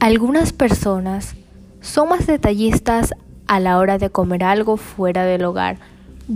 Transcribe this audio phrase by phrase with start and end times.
[0.00, 1.34] Algunas personas
[1.82, 3.12] son más detallistas
[3.46, 5.76] a la hora de comer algo fuera del hogar.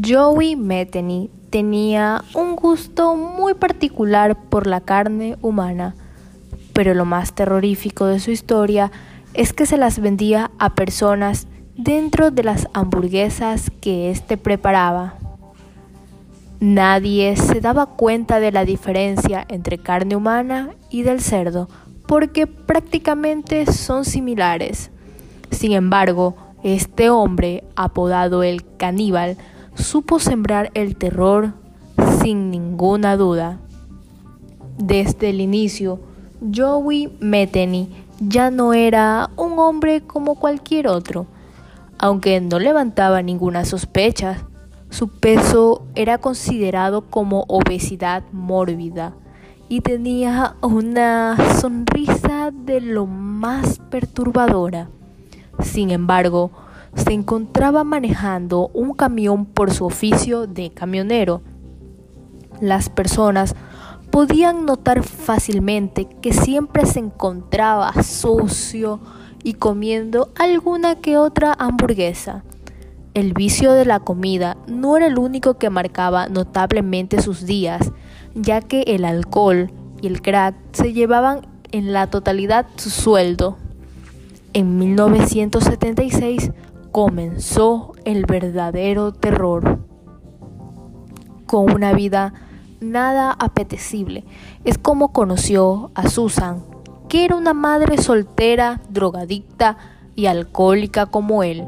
[0.06, 5.95] Joey Metheny tenía un gusto muy particular por la carne humana,
[6.74, 8.92] pero lo más terrorífico de su historia
[9.32, 15.15] es que se las vendía a personas dentro de las hamburguesas que éste preparaba.
[16.60, 21.68] Nadie se daba cuenta de la diferencia entre carne humana y del cerdo,
[22.06, 24.90] porque prácticamente son similares.
[25.50, 29.36] Sin embargo, este hombre, apodado el caníbal,
[29.74, 31.54] supo sembrar el terror
[32.22, 33.59] sin ninguna duda.
[34.78, 36.00] Desde el inicio,
[36.54, 37.88] Joey Metheny
[38.20, 41.26] ya no era un hombre como cualquier otro,
[41.98, 44.46] aunque no levantaba ninguna sospecha.
[44.90, 49.14] Su peso era considerado como obesidad mórbida
[49.68, 54.88] y tenía una sonrisa de lo más perturbadora.
[55.60, 56.51] Sin embargo,
[56.95, 61.42] se encontraba manejando un camión por su oficio de camionero.
[62.60, 63.54] Las personas
[64.11, 69.01] podían notar fácilmente que siempre se encontraba sucio
[69.42, 72.45] y comiendo alguna que otra hamburguesa.
[73.12, 77.92] El vicio de la comida no era el único que marcaba notablemente sus días,
[78.35, 79.71] ya que el alcohol
[80.03, 83.57] y el crack se llevaban en la totalidad su sueldo.
[84.53, 86.53] En 1976
[86.93, 89.81] comenzó el verdadero terror.
[91.47, 92.35] Con una vida
[92.81, 94.25] nada apetecible,
[94.65, 96.63] es como conoció a Susan,
[97.09, 99.79] que era una madre soltera, drogadicta
[100.15, 101.65] y alcohólica como él.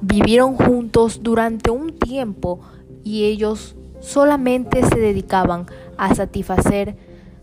[0.00, 2.60] Vivieron juntos durante un tiempo
[3.04, 6.96] y ellos solamente se dedicaban a satisfacer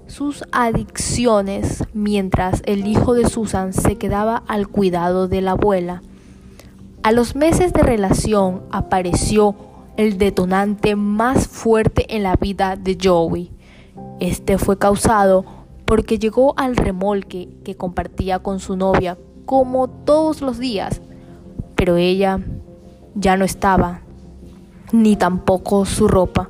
[0.08, 6.02] sus adicciones mientras el hijo de Susan se quedaba al cuidado de la abuela.
[7.02, 9.56] A los meses de relación apareció
[9.98, 13.52] el detonante más fuerte en la vida de Joey.
[14.20, 15.46] Este fue causado
[15.86, 21.02] porque llegó al remolque que compartía con su novia como todos los días,
[21.76, 22.40] pero ella
[23.16, 24.02] ya no estaba
[24.92, 26.50] ni tampoco su ropa.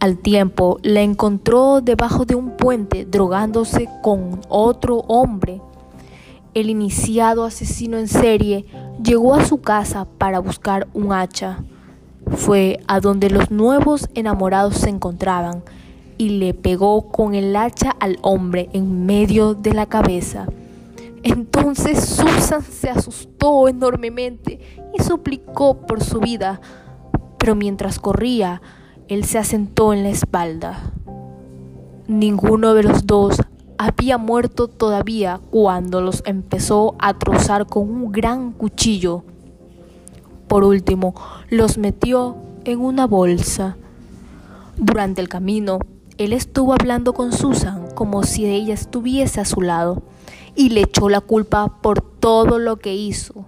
[0.00, 5.62] Al tiempo la encontró debajo de un puente drogándose con otro hombre.
[6.52, 8.66] El iniciado asesino en serie
[9.02, 11.64] llegó a su casa para buscar un hacha.
[12.36, 15.62] Fue a donde los nuevos enamorados se encontraban
[16.18, 20.46] y le pegó con el hacha al hombre en medio de la cabeza.
[21.22, 24.60] Entonces Susan se asustó enormemente
[24.96, 26.60] y suplicó por su vida
[27.44, 28.62] pero mientras corría,
[29.06, 30.94] él se asentó en la espalda.
[32.08, 33.36] Ninguno de los dos
[33.76, 39.24] había muerto todavía cuando los empezó a trozar con un gran cuchillo.
[40.48, 41.14] Por último,
[41.50, 42.34] los metió
[42.64, 43.76] en una bolsa.
[44.78, 45.80] Durante el camino,
[46.16, 50.02] él estuvo hablando con Susan como si ella estuviese a su lado
[50.54, 53.44] y le echó la culpa por todo lo que hizo.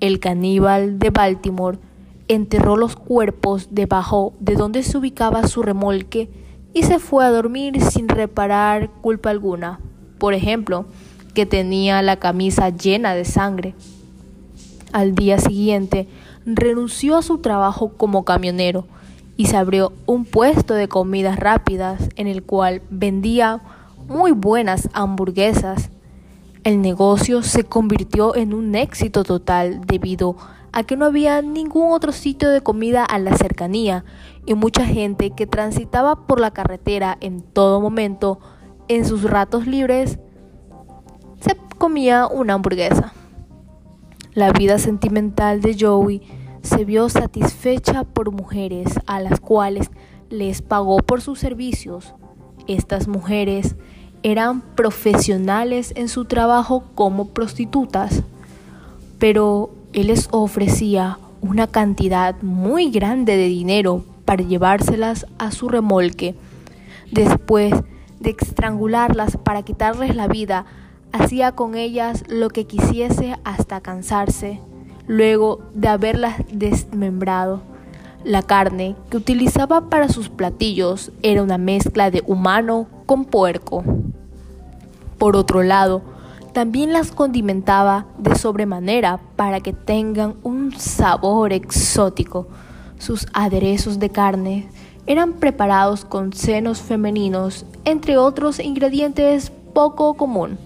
[0.00, 1.78] El caníbal de Baltimore
[2.28, 6.30] enterró los cuerpos debajo de donde se ubicaba su remolque
[6.74, 9.80] y se fue a dormir sin reparar culpa alguna.
[10.18, 10.86] Por ejemplo,
[11.34, 13.74] que tenía la camisa llena de sangre.
[14.92, 16.08] Al día siguiente,
[16.44, 18.86] renunció a su trabajo como camionero
[19.36, 23.60] y se abrió un puesto de comidas rápidas en el cual vendía
[24.08, 25.90] muy buenas hamburguesas.
[26.64, 31.90] El negocio se convirtió en un éxito total debido a a que no había ningún
[31.90, 34.04] otro sitio de comida a la cercanía
[34.46, 38.38] y mucha gente que transitaba por la carretera en todo momento,
[38.86, 40.20] en sus ratos libres,
[41.40, 43.12] se comía una hamburguesa.
[44.34, 46.22] La vida sentimental de Joey
[46.62, 49.90] se vio satisfecha por mujeres a las cuales
[50.30, 52.14] les pagó por sus servicios.
[52.68, 53.74] Estas mujeres
[54.22, 58.22] eran profesionales en su trabajo como prostitutas,
[59.18, 66.34] pero él les ofrecía una cantidad muy grande de dinero para llevárselas a su remolque.
[67.10, 67.72] Después
[68.20, 70.66] de estrangularlas para quitarles la vida,
[71.12, 74.60] hacía con ellas lo que quisiese hasta cansarse,
[75.06, 77.62] luego de haberlas desmembrado.
[78.24, 83.84] La carne que utilizaba para sus platillos era una mezcla de humano con puerco.
[85.18, 86.02] Por otro lado,
[86.58, 92.48] también las condimentaba de sobremanera para que tengan un sabor exótico.
[92.98, 94.68] Sus aderezos de carne
[95.06, 100.58] eran preparados con senos femeninos, entre otros ingredientes poco común.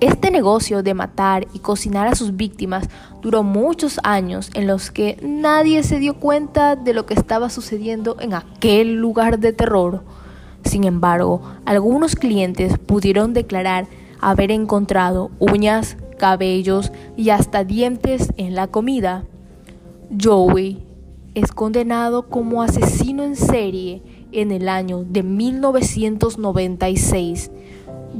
[0.00, 2.90] Este negocio de matar y cocinar a sus víctimas
[3.22, 8.18] duró muchos años en los que nadie se dio cuenta de lo que estaba sucediendo
[8.20, 10.02] en aquel lugar de terror.
[10.66, 13.86] Sin embargo, algunos clientes pudieron declarar
[14.20, 19.24] haber encontrado uñas, cabellos y hasta dientes en la comida.
[20.22, 20.84] Joey
[21.34, 24.02] es condenado como asesino en serie
[24.32, 27.50] en el año de 1996.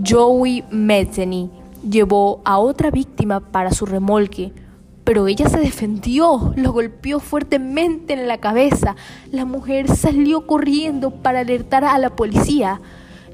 [0.06, 1.50] Joey Metheny
[1.88, 4.52] llevó a otra víctima para su remolque,
[5.04, 8.96] pero ella se defendió, lo golpeó fuertemente en la cabeza.
[9.30, 12.80] La mujer salió corriendo para alertar a la policía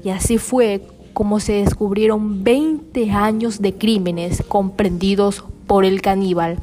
[0.03, 6.57] y así fue como se descubrieron 20 años de crímenes comprendidos por el caníbal.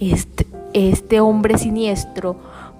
[0.00, 2.36] Este, este hombre siniestro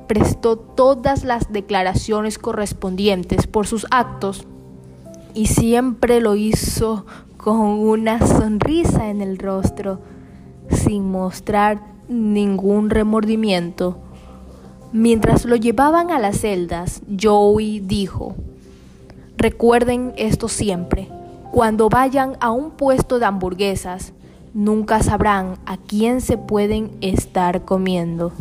[0.06, 4.46] prestó todas las declaraciones correspondientes por sus actos
[5.34, 7.04] y siempre lo hizo
[7.36, 10.00] con una sonrisa en el rostro,
[10.70, 13.98] sin mostrar ningún remordimiento.
[14.92, 18.34] Mientras lo llevaban a las celdas, Joey dijo,
[19.36, 21.08] recuerden esto siempre,
[21.52, 24.12] cuando vayan a un puesto de hamburguesas,
[24.54, 28.32] nunca sabrán a quién se pueden estar comiendo.